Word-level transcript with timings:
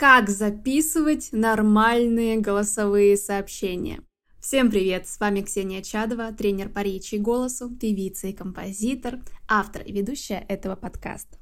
Как 0.00 0.30
записывать 0.30 1.28
нормальные 1.30 2.38
голосовые 2.38 3.18
сообщения? 3.18 4.00
Всем 4.40 4.70
привет! 4.70 5.06
С 5.06 5.20
вами 5.20 5.42
Ксения 5.42 5.82
Чадова, 5.82 6.32
тренер 6.32 6.70
по 6.70 6.78
речи 6.78 7.16
и 7.16 7.18
голосу, 7.18 7.68
певица 7.68 8.28
и 8.28 8.32
композитор, 8.32 9.18
автор 9.46 9.82
и 9.82 9.92
ведущая 9.92 10.42
этого 10.48 10.74
подкаста. 10.74 11.36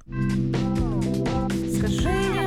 Скажи 1.72 2.37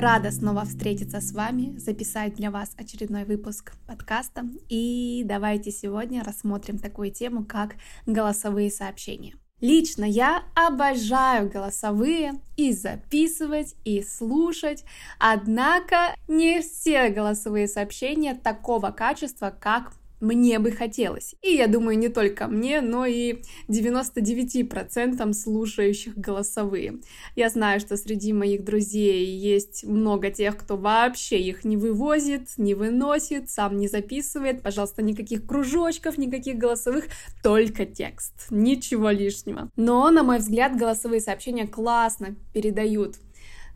Рада 0.00 0.30
снова 0.30 0.64
встретиться 0.64 1.20
с 1.20 1.32
вами, 1.32 1.76
записать 1.76 2.34
для 2.34 2.52
вас 2.52 2.70
очередной 2.76 3.24
выпуск 3.24 3.72
подкаста. 3.88 4.44
И 4.68 5.24
давайте 5.24 5.72
сегодня 5.72 6.22
рассмотрим 6.22 6.78
такую 6.78 7.10
тему, 7.10 7.44
как 7.44 7.74
голосовые 8.06 8.70
сообщения. 8.70 9.34
Лично 9.60 10.04
я 10.04 10.44
обожаю 10.54 11.50
голосовые 11.50 12.34
и 12.56 12.72
записывать, 12.72 13.74
и 13.84 14.00
слушать, 14.02 14.84
однако 15.18 16.14
не 16.28 16.60
все 16.60 17.08
голосовые 17.08 17.66
сообщения 17.66 18.36
такого 18.36 18.92
качества, 18.92 19.50
как 19.50 19.94
мне 20.20 20.58
бы 20.58 20.70
хотелось. 20.72 21.34
И 21.42 21.54
я 21.54 21.66
думаю, 21.66 21.98
не 21.98 22.08
только 22.08 22.46
мне, 22.48 22.80
но 22.80 23.06
и 23.06 23.42
99% 23.68 25.32
слушающих 25.32 26.16
голосовые. 26.16 26.98
Я 27.36 27.50
знаю, 27.50 27.80
что 27.80 27.96
среди 27.96 28.32
моих 28.32 28.64
друзей 28.64 29.26
есть 29.26 29.84
много 29.84 30.30
тех, 30.30 30.56
кто 30.56 30.76
вообще 30.76 31.38
их 31.38 31.64
не 31.64 31.76
вывозит, 31.76 32.48
не 32.56 32.74
выносит, 32.74 33.50
сам 33.50 33.76
не 33.76 33.88
записывает. 33.88 34.62
Пожалуйста, 34.62 35.02
никаких 35.02 35.46
кружочков, 35.46 36.18
никаких 36.18 36.56
голосовых, 36.56 37.04
только 37.42 37.86
текст. 37.86 38.46
Ничего 38.50 39.10
лишнего. 39.10 39.70
Но, 39.76 40.10
на 40.10 40.22
мой 40.22 40.38
взгляд, 40.38 40.76
голосовые 40.76 41.20
сообщения 41.20 41.66
классно 41.66 42.36
передают 42.52 43.16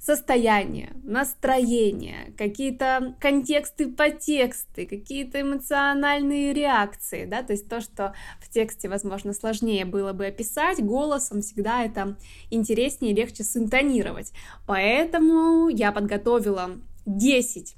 состояние, 0.03 0.91
настроение, 1.05 2.35
какие-то 2.37 3.15
контексты, 3.21 3.89
подтексты, 3.89 4.85
какие-то 4.85 5.41
эмоциональные 5.41 6.53
реакции, 6.53 7.25
да, 7.25 7.45
то 7.45 7.53
есть 7.53 7.69
то, 7.69 7.81
что 7.81 8.13
в 8.41 8.49
тексте, 8.49 8.89
возможно, 8.89 9.33
сложнее 9.33 9.85
было 9.85 10.13
бы 10.13 10.27
описать, 10.27 10.85
голосом 10.85 11.41
всегда 11.41 11.85
это 11.85 12.17
интереснее 12.51 13.13
и 13.13 13.15
легче 13.15 13.45
синтонировать. 13.45 14.33
Поэтому 14.67 15.69
я 15.69 15.93
подготовила 15.93 16.73
10 17.07 17.77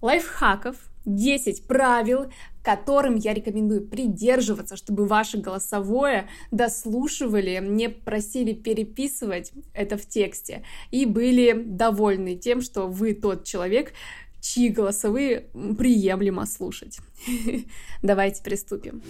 лайфхаков, 0.00 0.76
10 1.06 1.66
правил, 1.66 2.30
которым 2.68 3.16
я 3.16 3.32
рекомендую 3.32 3.80
придерживаться, 3.80 4.76
чтобы 4.76 5.06
ваше 5.06 5.38
голосовое 5.38 6.28
дослушивали, 6.50 7.58
не 7.66 7.88
просили 7.88 8.52
переписывать 8.52 9.52
это 9.72 9.96
в 9.96 10.06
тексте 10.06 10.64
и 10.90 11.06
были 11.06 11.54
довольны 11.54 12.36
тем, 12.36 12.60
что 12.60 12.86
вы 12.86 13.14
тот 13.14 13.44
человек, 13.44 13.94
чьи 14.42 14.68
голосовые 14.68 15.46
приемлемо 15.78 16.44
слушать. 16.44 16.98
Давайте 18.02 18.42
приступим. 18.42 19.00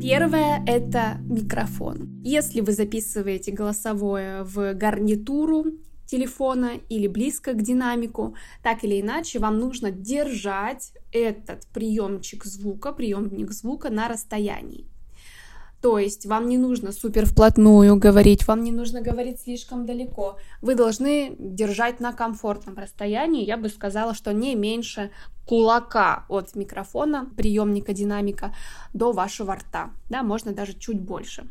Первое— 0.00 0.62
это 0.68 1.18
микрофон. 1.28 2.22
Если 2.22 2.60
вы 2.60 2.70
записываете 2.70 3.50
голосовое 3.50 4.44
в 4.44 4.74
гарнитуру 4.74 5.72
телефона 6.12 6.72
или 6.90 7.06
близко 7.08 7.52
к 7.54 7.62
динамику, 7.62 8.34
так 8.62 8.84
или 8.84 9.00
иначе 9.00 9.38
вам 9.38 9.58
нужно 9.58 9.90
держать 9.90 10.92
этот 11.10 11.66
приемчик 11.72 12.44
звука, 12.44 12.92
приемник 12.92 13.50
звука 13.52 13.90
на 13.90 14.08
расстоянии. 14.08 14.84
То 15.80 15.98
есть 15.98 16.26
вам 16.26 16.48
не 16.48 16.58
нужно 16.58 16.92
супер 16.92 17.24
вплотную 17.26 17.96
говорить, 17.96 18.46
вам 18.46 18.62
не 18.62 18.72
нужно 18.72 19.00
говорить 19.00 19.40
слишком 19.40 19.86
далеко. 19.86 20.36
Вы 20.60 20.74
должны 20.74 21.34
держать 21.38 21.98
на 22.00 22.12
комфортном 22.12 22.76
расстоянии, 22.76 23.46
я 23.46 23.56
бы 23.56 23.68
сказала, 23.68 24.14
что 24.14 24.32
не 24.32 24.54
меньше 24.54 25.10
кулака 25.46 26.24
от 26.28 26.54
микрофона, 26.54 27.26
приемника 27.36 27.94
динамика 27.94 28.54
до 28.94 29.12
вашего 29.12 29.54
рта. 29.54 29.90
Да, 30.10 30.22
можно 30.22 30.52
даже 30.52 30.74
чуть 30.74 31.00
больше. 31.00 31.46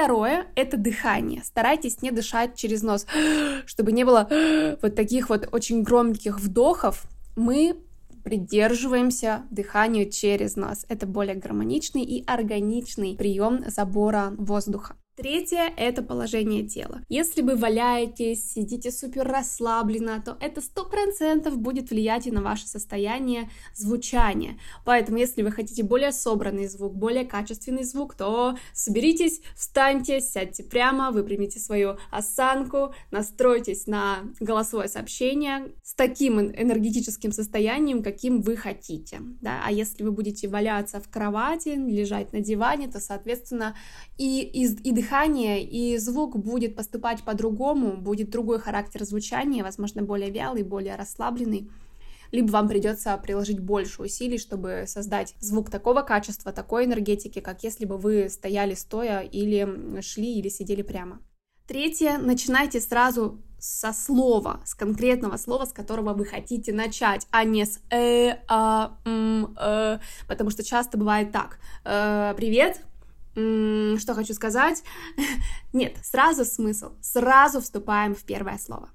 Второе– 0.00 0.46
это 0.54 0.78
дыхание. 0.78 1.42
Старайтесь 1.44 2.00
не 2.00 2.10
дышать 2.10 2.56
через 2.56 2.82
нос, 2.82 3.06
чтобы 3.66 3.92
не 3.92 4.04
было 4.04 4.26
вот 4.80 4.94
таких 4.94 5.28
вот 5.28 5.46
очень 5.52 5.82
громких 5.82 6.40
вдохов. 6.40 7.04
Мы 7.36 7.76
придерживаемся 8.24 9.42
дыханию 9.50 10.10
через 10.10 10.56
нос. 10.56 10.86
Это 10.88 11.06
более 11.06 11.34
гармоничный 11.34 12.02
и 12.02 12.24
органичный 12.26 13.14
прием 13.14 13.62
забора 13.68 14.32
воздуха. 14.38 14.96
Третье– 15.20 15.70
это 15.76 16.00
положение 16.00 16.66
тела. 16.66 17.02
Если 17.10 17.42
вы 17.42 17.54
валяетесь, 17.54 18.52
сидите 18.52 18.90
супер 18.90 19.28
расслабленно, 19.28 20.22
то 20.24 20.38
это 20.40 20.62
сто 20.62 20.86
процентов 20.86 21.58
будет 21.58 21.90
влиять 21.90 22.26
и 22.26 22.30
на 22.30 22.40
ваше 22.40 22.66
состояние 22.66 23.50
звучания. 23.74 24.58
Поэтому, 24.86 25.18
если 25.18 25.42
вы 25.42 25.50
хотите 25.50 25.82
более 25.82 26.12
собранный 26.12 26.68
звук, 26.68 26.94
более 26.94 27.26
качественный 27.26 27.84
звук, 27.84 28.14
то 28.14 28.56
соберитесь, 28.72 29.42
встаньте, 29.54 30.22
сядьте 30.22 30.62
прямо, 30.62 31.10
выпрямите 31.10 31.60
свою 31.60 31.98
осанку, 32.10 32.94
настройтесь 33.10 33.86
на 33.86 34.20
голосовое 34.40 34.88
сообщение 34.88 35.74
с 35.82 35.92
таким 35.92 36.40
энергетическим 36.40 37.32
состоянием, 37.32 38.02
каким 38.02 38.40
вы 38.40 38.56
хотите. 38.56 39.20
Да? 39.42 39.60
А 39.66 39.70
если 39.70 40.02
вы 40.02 40.12
будете 40.12 40.48
валяться 40.48 40.98
в 40.98 41.10
кровати, 41.10 41.76
лежать 41.76 42.32
на 42.32 42.40
диване, 42.40 42.88
то, 42.88 43.00
соответственно, 43.00 43.76
и, 44.16 44.40
и, 44.40 44.64
и 44.64 44.92
дыхание 44.92 45.09
дыхание, 45.10 45.62
и 45.62 45.98
звук 45.98 46.36
будет 46.36 46.76
поступать 46.76 47.22
по-другому, 47.22 47.96
будет 47.96 48.30
другой 48.30 48.60
характер 48.60 49.04
звучания, 49.04 49.62
возможно, 49.64 50.02
более 50.02 50.30
вялый, 50.30 50.62
более 50.62 50.96
расслабленный 50.96 51.68
либо 52.32 52.52
вам 52.52 52.68
придется 52.68 53.16
приложить 53.16 53.58
больше 53.58 54.02
усилий, 54.02 54.38
чтобы 54.38 54.84
создать 54.86 55.34
звук 55.40 55.68
такого 55.68 56.02
качества, 56.02 56.52
такой 56.52 56.84
энергетики, 56.84 57.40
как 57.40 57.64
если 57.64 57.86
бы 57.86 57.98
вы 57.98 58.28
стояли 58.28 58.74
стоя 58.74 59.22
или 59.22 60.00
шли 60.00 60.38
или 60.38 60.48
сидели 60.48 60.82
прямо. 60.82 61.18
Третье, 61.66 62.18
начинайте 62.18 62.80
сразу 62.80 63.42
со 63.58 63.92
слова, 63.92 64.60
с 64.64 64.74
конкретного 64.74 65.38
слова, 65.38 65.64
с 65.64 65.72
которого 65.72 66.14
вы 66.14 66.24
хотите 66.24 66.72
начать, 66.72 67.26
а 67.32 67.42
не 67.42 67.64
с 67.64 67.80
э, 67.90 68.36
а, 68.46 68.96
м, 69.04 69.56
э, 69.60 69.98
потому 70.28 70.50
что 70.50 70.62
часто 70.62 70.98
бывает 70.98 71.32
так. 71.32 71.58
Э, 71.84 72.32
привет, 72.36 72.80
что 73.34 74.14
хочу 74.14 74.34
сказать? 74.34 74.82
Нет, 75.72 75.96
сразу 76.02 76.44
смысл. 76.44 76.92
Сразу 77.00 77.60
вступаем 77.60 78.14
в 78.14 78.24
первое 78.24 78.58
слово. 78.58 78.90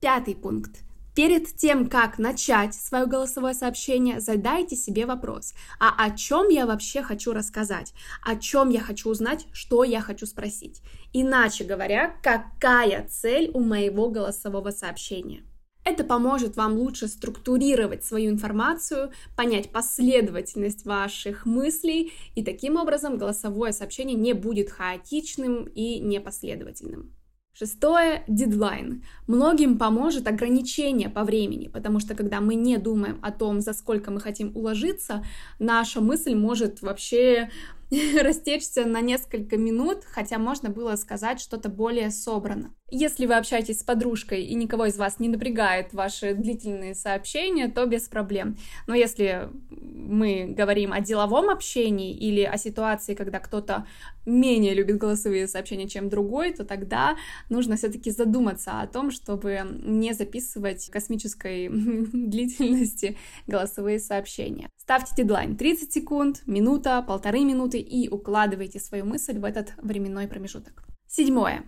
Пятый 0.00 0.34
пункт. 0.34 0.80
Перед 1.14 1.54
тем, 1.56 1.88
как 1.88 2.18
начать 2.18 2.74
свое 2.74 3.06
голосовое 3.06 3.54
сообщение, 3.54 4.18
задайте 4.18 4.74
себе 4.74 5.06
вопрос, 5.06 5.54
а 5.78 5.94
о 5.96 6.10
чем 6.10 6.48
я 6.48 6.66
вообще 6.66 7.02
хочу 7.02 7.32
рассказать, 7.32 7.94
о 8.20 8.34
чем 8.34 8.68
я 8.68 8.80
хочу 8.80 9.10
узнать, 9.10 9.46
что 9.52 9.84
я 9.84 10.00
хочу 10.00 10.26
спросить. 10.26 10.82
Иначе 11.12 11.62
говоря, 11.62 12.16
какая 12.20 13.06
цель 13.08 13.52
у 13.54 13.60
моего 13.60 14.10
голосового 14.10 14.72
сообщения. 14.72 15.44
Это 15.84 16.02
поможет 16.02 16.56
вам 16.56 16.78
лучше 16.78 17.08
структурировать 17.08 18.04
свою 18.04 18.30
информацию, 18.30 19.12
понять 19.36 19.70
последовательность 19.70 20.86
ваших 20.86 21.44
мыслей, 21.44 22.12
и 22.34 22.42
таким 22.42 22.76
образом 22.76 23.18
голосовое 23.18 23.72
сообщение 23.72 24.16
не 24.16 24.32
будет 24.32 24.70
хаотичным 24.70 25.64
и 25.64 26.00
непоследовательным. 26.00 27.14
Шестое– 27.56 28.24
дедлайн. 28.26 29.04
Многим 29.28 29.78
поможет 29.78 30.26
ограничение 30.26 31.08
по 31.08 31.22
времени, 31.22 31.68
потому 31.68 32.00
что 32.00 32.16
когда 32.16 32.40
мы 32.40 32.56
не 32.56 32.78
думаем 32.78 33.20
о 33.22 33.30
том, 33.30 33.60
за 33.60 33.74
сколько 33.74 34.10
мы 34.10 34.20
хотим 34.20 34.56
уложиться, 34.56 35.24
наша 35.60 36.00
мысль 36.00 36.34
может 36.34 36.82
вообще 36.82 37.50
растечься 38.20 38.86
на 38.86 39.00
несколько 39.00 39.56
минут, 39.56 39.98
хотя 40.04 40.38
можно 40.38 40.68
было 40.68 40.96
сказать 40.96 41.40
что-то 41.40 41.68
более 41.68 42.10
собрано. 42.10 42.74
Если 42.96 43.26
вы 43.26 43.34
общаетесь 43.34 43.80
с 43.80 43.82
подружкой 43.82 44.44
и 44.44 44.54
никого 44.54 44.86
из 44.86 44.96
вас 44.96 45.18
не 45.18 45.28
напрягает 45.28 45.92
ваши 45.92 46.32
длительные 46.32 46.94
сообщения, 46.94 47.66
то 47.66 47.86
без 47.86 48.02
проблем. 48.02 48.56
Но 48.86 48.94
если 48.94 49.48
мы 49.68 50.54
говорим 50.56 50.92
о 50.92 51.00
деловом 51.00 51.50
общении 51.50 52.16
или 52.16 52.42
о 52.42 52.56
ситуации, 52.56 53.14
когда 53.14 53.40
кто-то 53.40 53.84
менее 54.26 54.74
любит 54.74 54.98
голосовые 54.98 55.48
сообщения, 55.48 55.88
чем 55.88 56.08
другой, 56.08 56.52
то 56.52 56.64
тогда 56.64 57.16
нужно 57.50 57.74
все-таки 57.74 58.12
задуматься 58.12 58.80
о 58.80 58.86
том, 58.86 59.10
чтобы 59.10 59.62
не 59.82 60.12
записывать 60.12 60.88
космической 60.88 61.68
длительности 61.72 63.18
голосовые 63.48 63.98
сообщения. 63.98 64.70
Ставьте 64.76 65.16
дедлайн 65.16 65.56
30 65.56 65.92
секунд, 65.92 66.42
минута, 66.46 67.02
полторы 67.02 67.40
минуты 67.40 67.78
и 67.78 68.08
укладывайте 68.08 68.78
свою 68.78 69.04
мысль 69.04 69.36
в 69.40 69.44
этот 69.44 69.72
временной 69.82 70.28
промежуток. 70.28 70.84
Седьмое. 71.08 71.64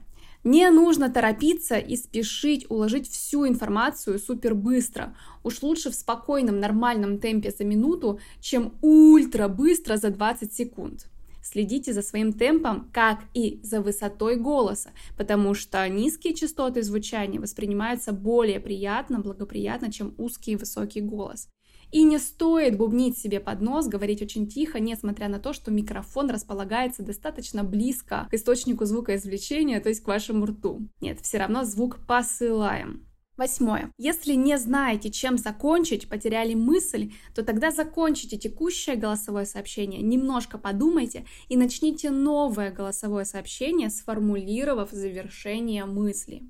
Не 0.47 0.71
нужно 0.71 1.11
торопиться 1.11 1.77
и 1.77 1.97
спешить 1.97 2.71
уложить 2.71 3.11
всю 3.11 3.49
информацию 3.49 4.21
супер 4.21 4.55
быстро. 4.55 5.13
Уж 5.43 5.61
лучше 5.61 5.91
в 5.91 5.97
спокойном, 5.97 6.61
нормальном 6.61 7.19
темпе 7.19 7.51
за 7.51 7.65
минуту, 7.65 8.21
чем 8.41 8.75
ультра 8.81 9.49
быстро 9.49 9.97
за 9.97 10.11
20 10.11 10.53
секунд. 10.53 11.09
следите 11.43 11.93
за 11.93 12.03
своим 12.03 12.33
темпом, 12.33 12.89
как 12.93 13.25
и 13.35 13.59
за 13.65 13.81
высотой 13.81 14.37
голоса, 14.37 14.91
потому 15.17 15.55
что 15.55 15.89
низкие 15.89 16.33
частоты 16.33 16.85
звучания 16.85 17.41
воспринимаются 17.41 18.13
более 18.13 18.61
приятно, 18.61 19.19
благоприятно, 19.19 19.91
чем 19.91 20.15
узкий 20.17 20.53
и 20.53 20.57
высокий 20.57 21.01
голос. 21.01 21.49
И 21.93 22.03
не 22.03 22.19
стоит 22.19 22.77
бубнить 22.77 23.19
себе 23.19 23.41
под 23.41 23.61
нос, 23.61 23.87
говорить 23.87 24.23
очень 24.23 24.49
тихо, 24.49 24.81
несмотря 24.81 25.29
на 25.29 25.39
то, 25.39 25.53
что 25.53 25.71
микрофон 25.71 26.31
располагается 26.31 27.03
достаточно 27.03 27.65
близко 27.65 28.27
к 28.31 28.35
источнику 28.35 28.85
звукоизвлечения, 28.85 29.81
то 29.81 29.89
есть 29.89 30.03
к 30.03 30.09
вашему 30.09 30.47
рту. 30.47 30.89
Нет, 31.01 31.21
все 31.21 31.39
равно 31.39 31.65
звук 31.65 31.99
посылаем. 32.07 33.07
Восьмое. 33.37 33.93
Если 33.99 34.33
не 34.33 34.57
знаете, 34.57 35.11
чем 35.11 35.37
закончить, 35.37 36.09
потеряли 36.09 36.55
мысль, 36.55 37.13
то 37.35 37.45
тогда 37.45 37.71
закончите 37.71 38.39
текущее 38.39 38.97
голосовое 38.97 39.45
сообщение, 39.45 40.01
немножко 40.01 40.57
подумайте 40.57 41.27
и 41.49 41.57
начните 41.59 42.11
новое 42.11 42.71
голосовое 42.71 43.27
сообщение, 43.27 43.91
сформулировав 43.91 44.91
завершение 44.91 45.85
мысли. 45.85 46.45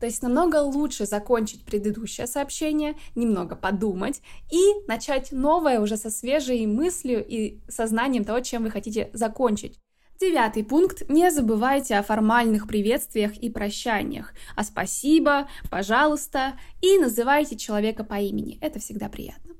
То 0.00 0.06
есть 0.06 0.22
намного 0.22 0.56
лучше 0.56 1.06
закончить 1.06 1.64
предыдущее 1.64 2.26
сообщение, 2.26 2.96
немного 3.14 3.56
подумать 3.56 4.22
и 4.50 4.86
начать 4.86 5.32
новое 5.32 5.80
уже 5.80 5.96
со 5.96 6.10
свежей 6.10 6.66
мыслью 6.66 7.24
и 7.26 7.60
сознанием 7.68 8.24
того, 8.24 8.40
чем 8.40 8.64
вы 8.64 8.70
хотите 8.70 9.10
закончить. 9.12 9.78
Девятый 10.20 10.64
пункт. 10.64 11.08
Не 11.08 11.30
забывайте 11.30 11.96
о 11.96 12.02
формальных 12.02 12.66
приветствиях 12.66 13.36
и 13.36 13.50
прощаниях, 13.50 14.34
а 14.56 14.64
спасибо, 14.64 15.48
пожалуйста, 15.70 16.58
и 16.82 16.98
называйте 16.98 17.56
человека 17.56 18.02
по 18.02 18.14
имени. 18.14 18.58
Это 18.60 18.80
всегда 18.80 19.08
приятно. 19.08 19.54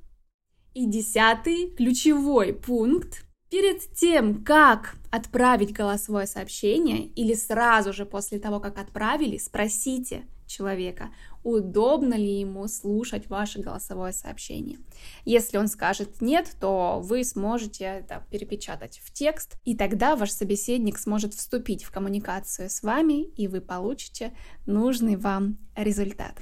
И 0.73 0.85
десятый, 0.85 1.71
ключевой 1.75 2.53
пункт. 2.53 3.25
Перед 3.49 3.93
тем, 3.95 4.43
как 4.43 4.95
отправить 5.09 5.73
голосовое 5.73 6.27
сообщение 6.27 7.07
или 7.07 7.33
сразу 7.33 7.93
же 7.93 8.05
после 8.05 8.39
того, 8.39 8.59
как 8.59 8.77
отправили, 8.77 9.37
спросите 9.37 10.27
человека, 10.45 11.09
удобно 11.43 12.15
ли 12.15 12.41
ему 12.41 12.67
слушать 12.67 13.27
ваше 13.27 13.59
голосовое 13.59 14.13
сообщение. 14.13 14.79
Если 15.25 15.57
он 15.57 15.67
скажет 15.67 16.21
нет, 16.21 16.51
то 16.59 16.99
вы 17.03 17.23
сможете 17.23 17.85
это 17.85 18.25
перепечатать 18.29 18.99
в 19.03 19.11
текст, 19.13 19.55
и 19.63 19.75
тогда 19.75 20.15
ваш 20.15 20.31
собеседник 20.31 20.99
сможет 20.99 21.33
вступить 21.33 21.83
в 21.83 21.91
коммуникацию 21.91 22.69
с 22.69 22.83
вами, 22.83 23.23
и 23.23 23.47
вы 23.47 23.61
получите 23.61 24.33
нужный 24.65 25.15
вам 25.15 25.57
результат. 25.75 26.33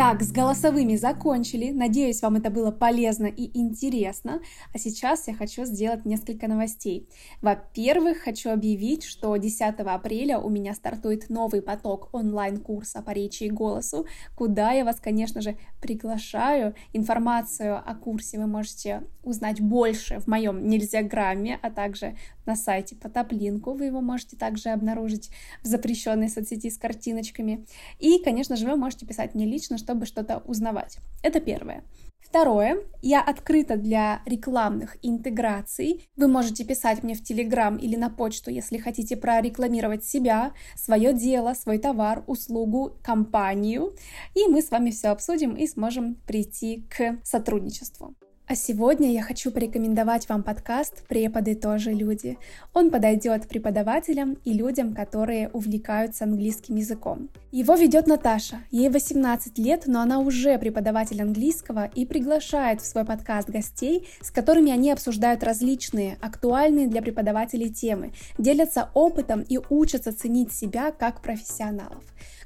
Так, 0.00 0.22
с 0.22 0.32
голосовыми 0.32 0.96
закончили. 0.96 1.72
Надеюсь, 1.72 2.22
вам 2.22 2.36
это 2.36 2.48
было 2.48 2.70
полезно 2.70 3.26
и 3.26 3.50
интересно. 3.52 4.40
А 4.72 4.78
сейчас 4.78 5.28
я 5.28 5.34
хочу 5.34 5.66
сделать 5.66 6.06
несколько 6.06 6.48
новостей. 6.48 7.06
Во-первых, 7.42 8.16
хочу 8.16 8.48
объявить, 8.48 9.04
что 9.04 9.36
10 9.36 9.60
апреля 9.80 10.38
у 10.38 10.48
меня 10.48 10.72
стартует 10.72 11.28
новый 11.28 11.60
поток 11.60 12.08
онлайн-курса 12.14 13.02
по 13.02 13.10
речи 13.10 13.44
и 13.44 13.50
голосу, 13.50 14.06
куда 14.34 14.72
я 14.72 14.86
вас, 14.86 14.98
конечно 15.00 15.42
же, 15.42 15.58
приглашаю. 15.82 16.74
Информацию 16.94 17.76
о 17.76 17.94
курсе 17.94 18.38
вы 18.38 18.46
можете 18.46 19.02
узнать 19.22 19.60
больше 19.60 20.18
в 20.20 20.26
моем 20.26 20.66
нельзяграмме, 20.66 21.58
а 21.60 21.70
также 21.70 22.16
на 22.46 22.56
сайте 22.56 22.96
Потоплинку. 22.96 23.74
Вы 23.74 23.86
его 23.86 24.00
можете 24.00 24.36
также 24.36 24.70
обнаружить 24.70 25.30
в 25.62 25.66
запрещенной 25.66 26.28
соцсети 26.28 26.70
с 26.70 26.78
картиночками. 26.78 27.66
И, 27.98 28.18
конечно 28.24 28.56
же, 28.56 28.66
вы 28.66 28.76
можете 28.76 29.06
писать 29.06 29.34
мне 29.34 29.44
лично, 29.44 29.78
чтобы 29.90 30.06
что-то 30.06 30.38
узнавать. 30.46 30.98
Это 31.20 31.40
первое. 31.40 31.82
Второе, 32.20 32.76
я 33.02 33.20
открыта 33.22 33.76
для 33.76 34.22
рекламных 34.24 34.96
интеграций. 35.02 36.08
Вы 36.14 36.28
можете 36.28 36.64
писать 36.64 37.02
мне 37.02 37.14
в 37.14 37.24
Телеграм 37.24 37.76
или 37.76 37.96
на 37.96 38.08
почту, 38.08 38.52
если 38.52 38.78
хотите 38.78 39.16
прорекламировать 39.16 40.04
себя, 40.04 40.52
свое 40.76 41.12
дело, 41.12 41.54
свой 41.54 41.78
товар, 41.78 42.22
услугу, 42.28 42.92
компанию. 43.02 43.96
И 44.36 44.46
мы 44.46 44.62
с 44.62 44.70
вами 44.70 44.90
все 44.90 45.08
обсудим 45.08 45.56
и 45.56 45.66
сможем 45.66 46.14
прийти 46.14 46.86
к 46.88 47.18
сотрудничеству. 47.24 48.14
А 48.50 48.56
сегодня 48.56 49.12
я 49.12 49.22
хочу 49.22 49.52
порекомендовать 49.52 50.28
вам 50.28 50.42
подкаст 50.42 51.06
«Преподы 51.06 51.54
тоже 51.54 51.92
люди». 51.92 52.36
Он 52.74 52.90
подойдет 52.90 53.46
преподавателям 53.46 54.38
и 54.44 54.52
людям, 54.52 54.92
которые 54.92 55.50
увлекаются 55.50 56.24
английским 56.24 56.74
языком. 56.74 57.28
Его 57.52 57.76
ведет 57.76 58.08
Наташа. 58.08 58.56
Ей 58.72 58.88
18 58.88 59.56
лет, 59.56 59.84
но 59.86 60.00
она 60.00 60.18
уже 60.18 60.58
преподаватель 60.58 61.22
английского 61.22 61.92
и 61.94 62.04
приглашает 62.04 62.80
в 62.80 62.86
свой 62.86 63.04
подкаст 63.04 63.48
гостей, 63.48 64.08
с 64.20 64.32
которыми 64.32 64.72
они 64.72 64.90
обсуждают 64.90 65.44
различные, 65.44 66.18
актуальные 66.20 66.88
для 66.88 67.02
преподавателей 67.02 67.72
темы, 67.72 68.10
делятся 68.36 68.90
опытом 68.94 69.42
и 69.42 69.60
учатся 69.68 70.12
ценить 70.12 70.52
себя 70.52 70.90
как 70.90 71.22
профессионалов. 71.22 72.02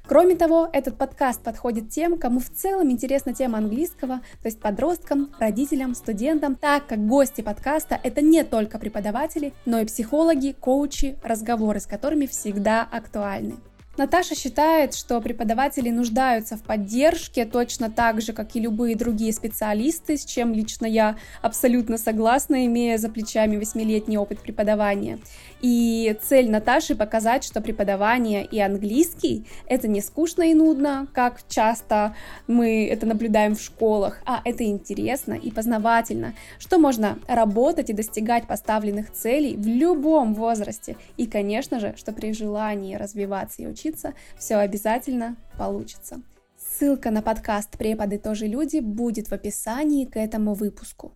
Кроме 0.07 0.35
того, 0.35 0.69
этот 0.71 0.97
подкаст 0.97 1.41
подходит 1.41 1.89
тем, 1.89 2.19
кому 2.19 2.39
в 2.39 2.49
целом 2.49 2.91
интересна 2.91 3.33
тема 3.33 3.57
английского, 3.57 4.19
то 4.41 4.45
есть 4.45 4.59
подросткам, 4.59 5.33
родителям, 5.39 5.94
студентам, 5.95 6.55
так 6.55 6.87
как 6.87 7.07
гости 7.07 7.41
подкаста 7.41 7.99
это 8.03 8.21
не 8.21 8.43
только 8.43 8.77
преподаватели, 8.77 9.53
но 9.65 9.79
и 9.79 9.85
психологи, 9.85 10.55
коучи, 10.59 11.17
разговоры 11.23 11.79
с 11.79 11.85
которыми 11.85 12.25
всегда 12.25 12.83
актуальны. 12.83 13.55
Наташа 13.97 14.35
считает, 14.35 14.93
что 14.93 15.21
преподаватели 15.21 15.89
нуждаются 15.89 16.57
в 16.57 16.63
поддержке 16.63 17.45
точно 17.45 17.89
так 17.89 18.21
же, 18.21 18.33
как 18.33 18.55
и 18.55 18.59
любые 18.59 18.95
другие 18.97 19.31
специалисты, 19.31 20.17
с 20.17 20.25
чем 20.25 20.53
лично 20.53 20.85
я 20.85 21.15
абсолютно 21.41 21.97
согласна, 21.97 22.65
имея 22.65 22.97
за 22.97 23.09
плечами 23.09 23.55
восьмилетний 23.55 24.17
опыт 24.17 24.41
преподавания. 24.41 25.19
И 25.61 26.15
цель 26.21 26.49
Наташи 26.49 26.95
показать, 26.95 27.43
что 27.43 27.61
преподавание 27.61 28.45
и 28.45 28.59
английский— 28.59 29.47
это 29.67 29.87
не 29.87 30.01
скучно 30.01 30.43
и 30.43 30.53
нудно, 30.53 31.07
как 31.13 31.47
часто 31.47 32.15
мы 32.47 32.87
это 32.87 33.05
наблюдаем 33.05 33.55
в 33.55 33.61
школах, 33.61 34.21
а 34.25 34.41
это 34.45 34.63
интересно 34.63 35.33
и 35.33 35.51
познавательно, 35.51 36.35
что 36.59 36.77
можно 36.77 37.17
работать 37.27 37.89
и 37.89 37.93
достигать 37.93 38.47
поставленных 38.47 39.11
целей 39.11 39.55
в 39.55 39.65
любом 39.65 40.33
возрасте. 40.33 40.97
И, 41.17 41.25
конечно 41.25 41.79
же, 41.79 41.93
что 41.97 42.11
при 42.11 42.33
желании 42.33 42.95
развиваться 42.95 43.61
и 43.61 43.67
учиться, 43.67 44.13
все 44.37 44.57
обязательно 44.57 45.35
получится. 45.57 46.21
Ссылка 46.57 47.09
на 47.09 47.21
подкаст 47.21 47.77
«Преподы 47.77 48.17
тоже 48.17 48.47
люди» 48.47 48.79
будет 48.79 49.29
в 49.29 49.33
описании 49.33 50.05
к 50.05 50.17
этому 50.17 50.53
выпуску. 50.53 51.13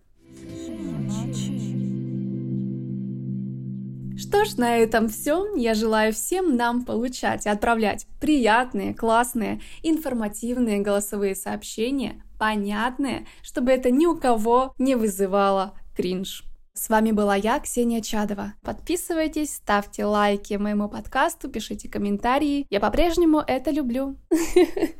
Что 4.30 4.44
ж, 4.44 4.58
на 4.58 4.78
этом 4.78 5.08
все. 5.08 5.56
Я 5.56 5.74
желаю 5.74 6.12
всем 6.12 6.54
нам 6.56 6.84
получать 6.84 7.46
и 7.46 7.48
отправлять 7.48 8.06
приятные, 8.20 8.94
классные, 8.94 9.60
информативные 9.82 10.78
голосовые 10.78 11.34
сообщения, 11.34 12.22
понятные, 12.38 13.26
чтобы 13.42 13.72
это 13.72 13.90
ни 13.90 14.06
у 14.06 14.16
кого 14.16 14.72
не 14.78 14.94
вызывало 14.94 15.74
кринж. 15.96 16.44
С 16.74 16.88
вами 16.88 17.10
была 17.10 17.34
я, 17.34 17.58
Ксения 17.58 18.00
Чадова. 18.00 18.54
Подписывайтесь, 18.62 19.56
ставьте 19.56 20.04
лайки 20.04 20.54
моему 20.54 20.88
подкасту, 20.88 21.48
пишите 21.48 21.88
комментарии. 21.88 22.68
Я 22.70 22.78
по-прежнему 22.78 23.42
это 23.44 23.72
люблю. 23.72 24.16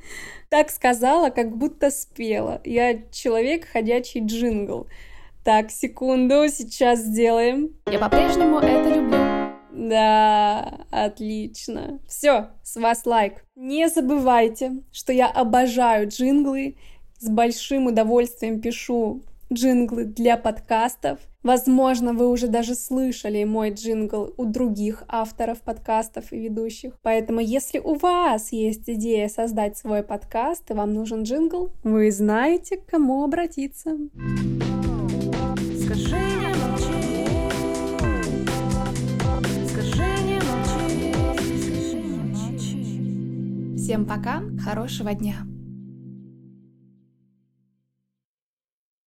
Так 0.49 0.71
сказала, 0.71 1.31
как 1.31 1.57
будто 1.57 1.93
спела. 1.93 2.61
Я 2.65 3.03
человек, 3.13 3.69
ходячий 3.69 4.27
джингл. 4.27 4.89
Так, 5.45 5.71
секунду, 5.71 6.49
сейчас 6.49 7.01
сделаем. 7.01 7.71
Я 7.91 7.99
по-прежнему 7.99 8.59
это 8.59 8.95
люблю. 8.95 9.19
Да, 9.73 10.85
отлично. 10.91 12.01
Все, 12.07 12.51
с 12.63 12.77
вас 12.77 13.07
лайк. 13.07 13.45
Не 13.57 13.89
забывайте, 13.89 14.83
что 14.93 15.13
я 15.13 15.29
обожаю 15.29 16.09
джинглы. 16.09 16.77
С 17.19 17.29
большим 17.31 17.87
удовольствием 17.87 18.61
пишу 18.61 19.23
джинглы 19.53 20.05
для 20.05 20.37
подкастов. 20.37 21.21
Возможно, 21.43 22.13
вы 22.13 22.29
уже 22.29 22.49
даже 22.49 22.75
слышали 22.75 23.45
мой 23.45 23.71
джингл 23.71 24.35
у 24.37 24.45
других 24.45 25.05
авторов 25.09 25.63
подкастов 25.63 26.33
и 26.33 26.39
ведущих. 26.39 26.93
Поэтому, 27.03 27.41
если 27.41 27.79
у 27.79 27.95
вас 27.95 28.53
есть 28.53 28.89
идея 28.91 29.29
создать 29.29 29.79
свой 29.79 30.03
подкаст 30.03 30.71
и 30.71 30.75
вам 30.75 30.93
нужен 30.93 31.23
джингл, 31.23 31.71
вы 31.83 32.11
знаете, 32.13 32.77
к 32.77 32.87
кому 32.87 33.25
обратиться. 33.25 33.97
Всем 43.77 44.07
пока, 44.07 44.41
хорошего 44.63 45.13
дня! 45.15 45.50